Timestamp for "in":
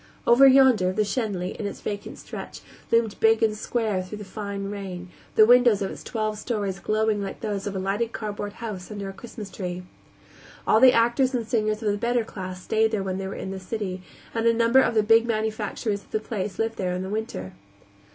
1.59-1.67, 13.35-13.51, 16.95-17.03